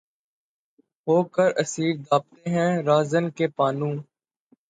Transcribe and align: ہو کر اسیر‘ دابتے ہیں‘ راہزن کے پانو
ہو 1.07 1.15
کر 1.33 1.49
اسیر‘ 1.61 1.93
دابتے 2.05 2.43
ہیں‘ 2.55 2.71
راہزن 2.87 3.25
کے 3.37 3.45
پانو 3.57 3.91